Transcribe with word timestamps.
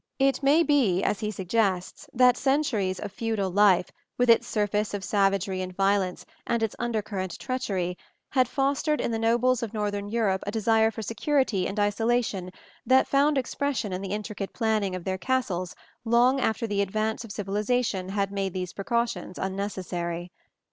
It 0.17 0.41
may 0.41 0.63
be, 0.63 1.03
as 1.03 1.19
he 1.19 1.29
suggests, 1.29 2.09
that 2.11 2.35
centuries 2.35 2.99
of 2.99 3.11
feudal 3.11 3.51
life, 3.51 3.91
with 4.17 4.31
its 4.31 4.47
surface 4.47 4.95
of 4.95 5.03
savagery 5.03 5.61
and 5.61 5.75
violence 5.77 6.25
and 6.47 6.63
its 6.63 6.75
undercurrent 6.79 7.37
treachery, 7.37 7.99
had 8.31 8.47
fostered 8.47 8.99
in 8.99 9.11
the 9.11 9.19
nobles 9.19 9.61
of 9.61 9.75
northern 9.75 10.09
Europe 10.09 10.41
a 10.47 10.49
desire 10.49 10.89
for 10.89 11.03
security 11.03 11.67
and 11.67 11.79
isolation 11.79 12.49
that 12.83 13.07
found 13.07 13.37
expression 13.37 13.93
in 13.93 14.01
the 14.01 14.09
intricate 14.13 14.53
planning 14.53 14.95
of 14.95 15.03
their 15.03 15.19
castles 15.19 15.75
long 16.03 16.39
after 16.41 16.65
the 16.65 16.81
advance 16.81 17.23
of 17.23 17.31
civilization 17.31 18.09
had 18.09 18.31
made 18.31 18.53
these 18.53 18.73
precautions 18.73 19.37
unnecessary. 19.37 20.31